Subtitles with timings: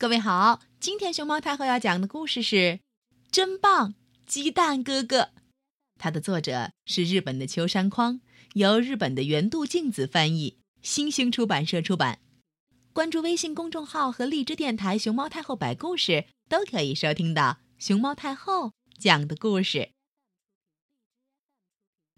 [0.00, 2.56] 各位好，今天熊猫太后要讲的故事是
[3.30, 3.94] 《真棒
[4.24, 5.20] 鸡蛋哥哥》，
[5.98, 8.22] 它的作者是日本的秋山匡，
[8.54, 12.18] 由日本的原度静子翻译，新兴出版社出版。
[12.94, 19.90] 关注微信公众号和荔枝电台“熊猫太后摆故事”，都可以收听到熊猫太后讲的故事。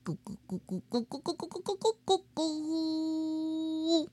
[0.04, 4.08] 咕咕咕咕咕咕咕咕咕咕咕咕咕。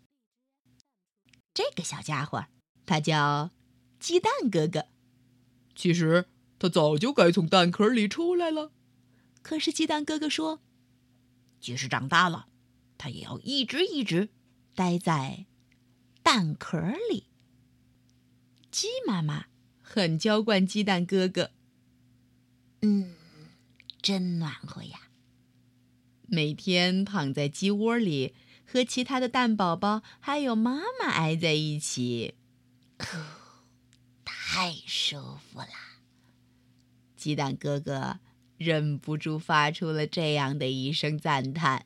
[1.54, 2.48] 这个小家伙，
[2.88, 3.52] 他叫
[4.00, 4.86] 鸡蛋哥哥。
[5.76, 6.26] 其实
[6.58, 8.72] 他早就该从蛋壳里出来了。
[9.42, 10.62] 可是鸡蛋哥哥说，
[11.62, 12.48] 即使长大了，
[12.98, 14.30] 他也要一直一直
[14.76, 15.46] 待在
[16.22, 16.78] 蛋壳
[17.10, 17.26] 里。
[18.70, 19.46] 鸡妈妈
[19.82, 21.52] 很娇惯鸡蛋哥哥。
[22.82, 23.16] 嗯，
[24.02, 25.10] 真暖和呀。
[26.28, 28.36] 每天躺在鸡窝里，
[28.66, 32.36] 和其他的蛋宝宝还有妈妈挨在一起，
[34.52, 35.68] 太舒服了。
[37.16, 38.20] 鸡蛋哥哥
[38.58, 41.86] 忍不住发出了这样的一声赞叹。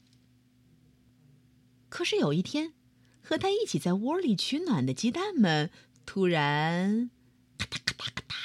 [1.90, 2.74] 可是有一天，
[3.22, 5.70] 和他一起在窝里取暖的鸡蛋们
[6.06, 7.12] 突然
[7.58, 8.36] 咔嗒咔嗒咔嗒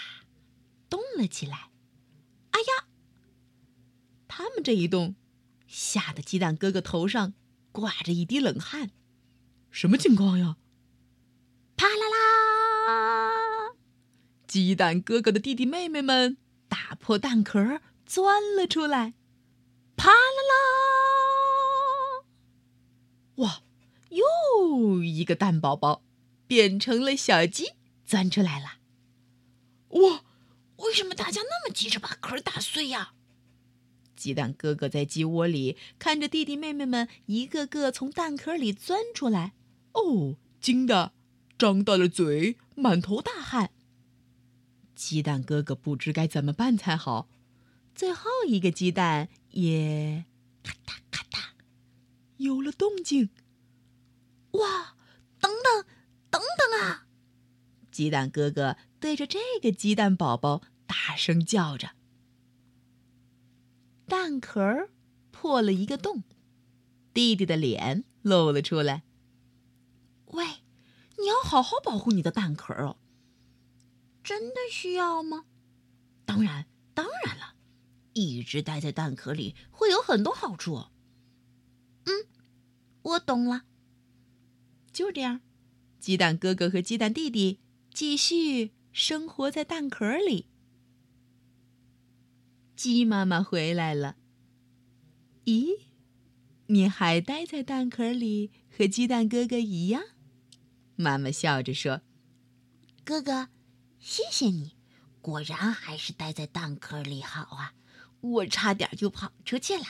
[0.91, 1.70] 动了起来。
[2.50, 2.88] 哎呀！
[4.27, 5.14] 他们这一动。
[5.69, 7.34] 吓得鸡蛋哥哥头上
[7.70, 8.91] 挂着一滴冷汗，
[9.70, 10.56] 什么情况呀？
[14.48, 19.12] 鸡蛋哥哥的弟弟妹妹们打破蛋壳钻了出来，
[19.94, 20.14] 啪啦
[22.16, 22.24] 啦！
[23.36, 23.62] 哇，
[24.08, 26.02] 又一个蛋宝宝
[26.46, 27.72] 变成了小鸡
[28.06, 28.78] 钻出来了。
[30.00, 30.24] 哇，
[30.78, 33.12] 为什么大家那么急着把壳打碎呀？
[34.16, 39.52] 鸡蛋哥哥在鸡窝里看着弟弟妹妹们一个个从蛋壳里钻出来，
[39.92, 41.12] 哦，惊得
[41.58, 43.72] 张大了嘴，满头大汗。
[44.98, 47.28] 鸡蛋哥哥不知该怎么办才好，
[47.94, 50.25] 最后一个鸡蛋也
[50.64, 51.38] 咔嗒咔嗒
[52.38, 53.31] 有了动静。
[54.50, 54.97] 哇，
[55.38, 55.86] 等等，
[56.28, 57.06] 等等啊！
[57.92, 61.91] 鸡蛋哥哥对着这个鸡蛋宝宝大声叫着。
[64.09, 64.88] 蛋壳
[65.30, 66.25] 破了一个洞，
[67.15, 69.04] 弟弟的脸露了出来。
[70.32, 70.44] 喂，
[71.19, 72.97] 你要好好保护你的蛋壳哦。
[74.28, 75.47] 真的需要吗？
[76.27, 77.55] 当然，当然了，
[78.12, 80.89] 一直待在蛋壳里会有很多好处。
[82.05, 82.27] 嗯，
[83.00, 83.65] 我懂了。
[84.93, 85.41] 就这样，
[85.99, 90.50] 鸡蛋哥哥和鸡蛋弟弟继续生活在蛋壳里。
[92.77, 94.16] 鸡妈妈回来了。
[95.47, 95.84] 咦，
[96.66, 100.03] 你还待在蛋壳里，和鸡蛋哥哥一样？
[100.97, 102.03] 妈妈笑着说
[103.03, 103.49] ：“哥哥，
[104.00, 104.72] 谢谢你，
[105.20, 107.75] 果然还是待在蛋壳里好啊！
[108.20, 109.84] 我差点就跑出去了。”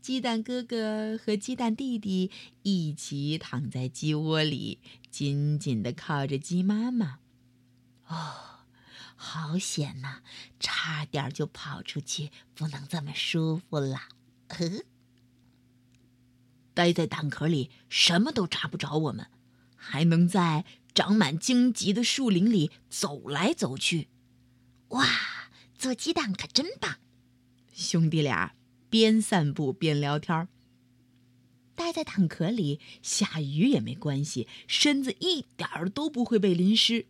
[0.00, 2.30] 鸡蛋哥哥和鸡蛋弟弟
[2.62, 7.18] 一起躺在鸡窝里，紧紧的靠着鸡妈妈。
[8.06, 8.48] 哦。
[9.24, 10.18] 好险呐！
[10.58, 14.08] 差点就跑出去，不能这么舒服了。
[14.48, 14.82] 呵，
[16.74, 19.30] 待在蛋壳里，什么都查不着我们，
[19.76, 20.64] 还能在
[20.94, 24.08] 长满荆棘的树林里走来走去。
[24.88, 25.06] 哇，
[25.76, 26.96] 做鸡蛋可真棒！
[27.72, 28.54] 兄弟俩
[28.90, 30.48] 边散步边聊天。
[31.74, 37.06] 待在蛋壳里，下雨也没关系，身子一点儿都不会被淋湿。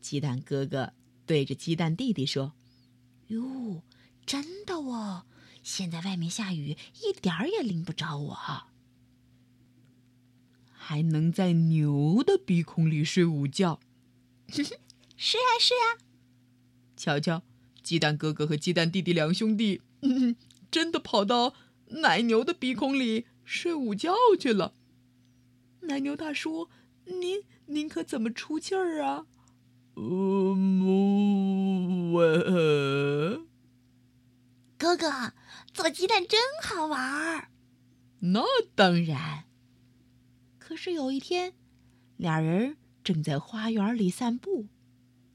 [0.00, 0.92] 鸡蛋哥哥。
[1.26, 2.52] 对着鸡蛋弟弟说
[3.28, 3.82] ：“哟，
[4.26, 5.24] 真的哦！
[5.62, 8.38] 现在外面下雨，一点儿也淋不着我。
[10.86, 13.80] 还能在牛的鼻孔里睡午觉。
[15.16, 15.96] ”“是啊，是啊。”
[16.94, 17.42] 瞧瞧，
[17.82, 20.36] 鸡蛋哥哥和鸡蛋弟弟两兄弟，嗯
[20.70, 21.54] 真的跑到
[22.02, 24.74] 奶牛的鼻孔里睡午觉去了。
[25.80, 26.68] 奶牛大叔，
[27.06, 29.24] 您您可怎么出气儿啊？
[29.94, 30.54] 呃，
[34.76, 35.32] 哥哥，
[35.72, 37.48] 做鸡蛋真好玩儿。
[38.20, 38.42] 那
[38.74, 39.44] 当然。
[40.66, 41.52] 可是有一天，
[42.16, 44.66] 俩人正在花园里散步，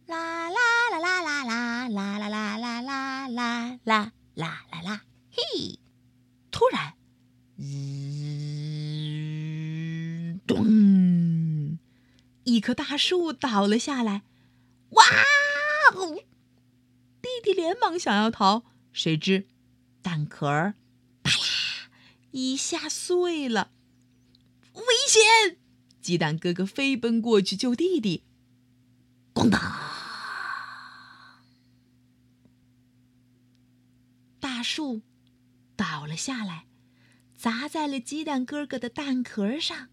[0.07, 0.59] 啦啦
[0.89, 5.77] 啦啦啦啦啦啦啦啦啦啦啦啦啦啦，嘿！
[6.49, 6.95] 突然，
[10.47, 11.77] 咚！
[12.45, 14.23] 一棵大树倒了下来。
[14.89, 15.03] 哇
[15.93, 16.15] 哦！
[17.21, 19.45] 弟弟连忙想要逃，谁知
[20.01, 20.73] 蛋壳
[21.21, 21.91] 啪啦
[22.31, 23.69] 一下碎了，
[25.09, 25.57] 险！
[26.01, 28.23] 鸡蛋哥哥飞奔过去救弟弟。
[29.33, 29.59] 咣当！
[34.39, 35.01] 大树
[35.75, 36.67] 倒了下来，
[37.35, 39.89] 砸在了鸡蛋哥哥的蛋壳上。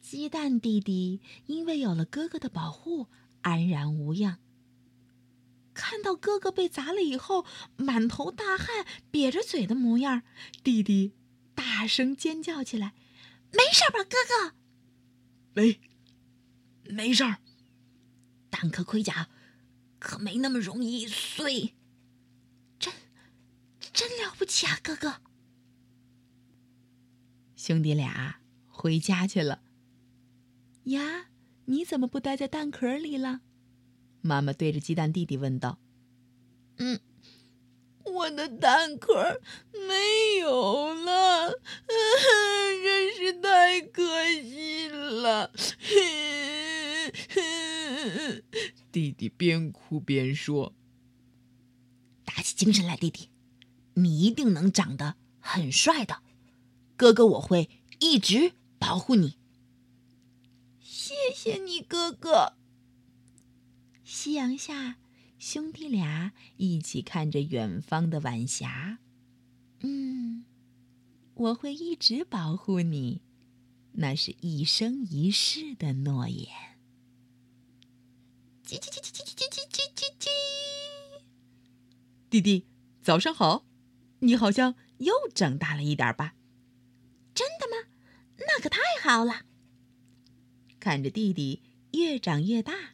[0.00, 3.06] 鸡蛋弟弟因为有了哥哥的保护，
[3.40, 4.38] 安然无恙。
[5.72, 7.46] 看到哥哥被砸了以后，
[7.76, 10.22] 满头大汗、瘪着嘴的模样，
[10.62, 11.14] 弟弟
[11.54, 12.92] 大声尖叫起来
[13.52, 14.54] ：“没事吧，哥哥
[15.54, 15.80] ？”“没，
[16.84, 17.38] 没事儿。”
[18.50, 19.28] 蛋壳盔甲
[19.98, 21.74] 可没那么容易碎。
[22.78, 22.92] 真，
[23.92, 25.22] 真了不起啊，哥哥！
[27.56, 29.62] 兄弟俩回家去了。
[30.84, 31.26] 呀，
[31.66, 33.40] 你怎么不待在蛋壳里了？
[34.20, 35.78] 妈妈对着鸡蛋弟弟问道
[36.78, 37.00] ：“嗯，
[38.12, 39.40] 我的蛋壳
[39.72, 41.50] 没有了，
[42.84, 44.02] 真是太可
[44.42, 45.52] 惜了。
[48.92, 50.74] ”弟弟边哭边说
[52.24, 53.30] ：“打起精神来，弟弟，
[53.94, 56.22] 你一定能长得很帅的。
[56.96, 57.70] 哥哥我会
[58.00, 59.38] 一直保护你。”
[60.80, 62.54] 谢谢你，哥哥。
[64.04, 64.98] 夕阳下，
[65.42, 69.00] 兄弟俩一起看着远方的晚霞。
[69.80, 70.44] 嗯，
[71.34, 73.22] 我会一直保护你，
[73.94, 76.48] 那是一生一世的诺言。
[78.64, 80.28] 叽叽叽叽叽叽叽叽叽叽！
[82.30, 82.68] 弟弟，
[83.02, 83.66] 早上好！
[84.20, 86.36] 你好像又长大了一点吧？
[87.34, 87.88] 真的吗？
[88.38, 89.42] 那可太好了！
[90.78, 91.62] 看着弟弟
[91.94, 92.92] 越长越大。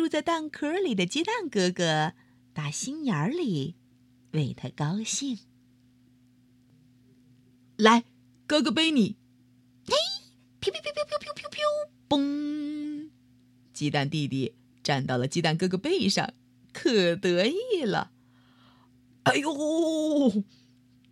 [0.00, 2.14] 住在蛋壳里的鸡蛋哥哥，
[2.54, 3.74] 打心眼里
[4.30, 5.40] 为他高兴。
[7.76, 8.04] 来，
[8.46, 9.18] 哥哥背你。
[9.84, 9.94] 嘿，
[10.58, 11.62] 飘飘飘飘飘飘飘飘，
[12.08, 13.10] 嘣！
[13.74, 16.32] 鸡蛋弟弟站到了鸡蛋哥哥背上，
[16.72, 18.10] 可得意了。
[19.24, 20.44] 哎呦！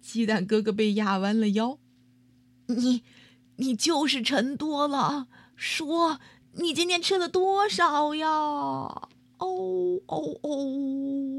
[0.01, 1.79] 鸡蛋哥哥被压弯了腰。
[2.69, 3.03] 你，
[3.57, 5.29] 你就是沉多了。
[5.57, 6.19] 说。
[6.61, 8.29] 你今天吃了多少呀？
[8.29, 9.09] 哦
[9.39, 11.38] 哦哦！